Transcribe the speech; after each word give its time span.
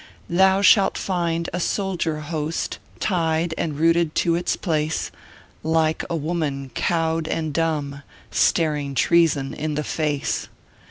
Thou 0.31 0.63
shalt 0.63 0.97
find 0.97 1.47
a 1.53 1.59
soldier 1.59 2.21
host 2.21 2.79
Tied 2.99 3.53
and 3.55 3.77
rooted 3.77 4.15
to 4.15 4.33
its 4.33 4.55
place, 4.55 5.11
Like 5.61 6.03
a 6.09 6.15
woman 6.15 6.71
cowed 6.73 7.27
and 7.27 7.53
dumb, 7.53 8.01
Staring 8.31 8.95
Treason 8.95 9.53
in 9.53 9.75
the 9.75 9.83
face. 9.83 10.47